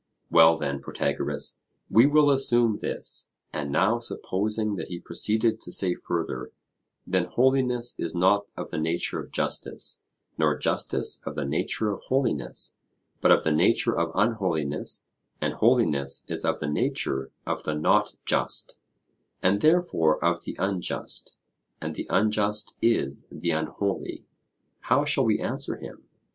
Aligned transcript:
Well 0.31 0.57
then, 0.57 0.79
Protagoras, 0.81 1.59
we 1.87 2.07
will 2.07 2.31
assume 2.31 2.79
this; 2.79 3.29
and 3.53 3.71
now 3.71 3.99
supposing 3.99 4.75
that 4.77 4.87
he 4.87 4.97
proceeded 4.99 5.59
to 5.59 5.71
say 5.71 5.93
further, 5.93 6.51
'Then 7.05 7.25
holiness 7.25 7.93
is 7.99 8.15
not 8.15 8.47
of 8.57 8.71
the 8.71 8.79
nature 8.79 9.19
of 9.19 9.29
justice, 9.31 10.01
nor 10.39 10.57
justice 10.57 11.21
of 11.23 11.35
the 11.35 11.45
nature 11.45 11.91
of 11.91 11.99
holiness, 12.05 12.79
but 13.19 13.29
of 13.31 13.43
the 13.43 13.51
nature 13.51 13.95
of 13.95 14.11
unholiness; 14.15 15.07
and 15.39 15.53
holiness 15.53 16.25
is 16.27 16.43
of 16.45 16.59
the 16.59 16.67
nature 16.67 17.29
of 17.45 17.61
the 17.61 17.75
not 17.75 18.15
just, 18.25 18.79
and 19.43 19.61
therefore 19.61 20.17
of 20.25 20.45
the 20.45 20.55
unjust, 20.57 21.35
and 21.79 21.93
the 21.93 22.07
unjust 22.09 22.75
is 22.81 23.27
the 23.31 23.51
unholy': 23.51 24.25
how 24.79 25.05
shall 25.05 25.25
we 25.25 25.39
answer 25.39 25.75
him? 25.75 26.05